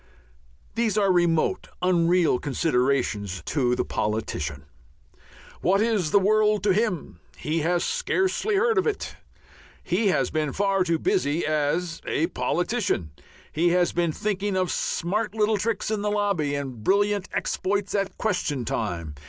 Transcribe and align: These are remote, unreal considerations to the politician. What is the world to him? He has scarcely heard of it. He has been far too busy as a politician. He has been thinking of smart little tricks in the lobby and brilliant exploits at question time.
These 0.73 0.97
are 0.97 1.11
remote, 1.11 1.67
unreal 1.79 2.39
considerations 2.39 3.43
to 3.45 3.75
the 3.75 3.85
politician. 3.85 4.63
What 5.61 5.79
is 5.79 6.09
the 6.09 6.17
world 6.17 6.63
to 6.63 6.73
him? 6.73 7.19
He 7.37 7.59
has 7.59 7.83
scarcely 7.83 8.55
heard 8.55 8.79
of 8.79 8.87
it. 8.87 9.15
He 9.83 10.07
has 10.07 10.31
been 10.31 10.53
far 10.53 10.83
too 10.83 10.97
busy 10.97 11.45
as 11.45 12.01
a 12.07 12.25
politician. 12.25 13.11
He 13.51 13.69
has 13.73 13.91
been 13.93 14.11
thinking 14.11 14.57
of 14.57 14.71
smart 14.71 15.35
little 15.35 15.57
tricks 15.57 15.91
in 15.91 16.01
the 16.01 16.09
lobby 16.09 16.55
and 16.55 16.83
brilliant 16.83 17.29
exploits 17.31 17.93
at 17.93 18.17
question 18.17 18.65
time. 18.65 19.13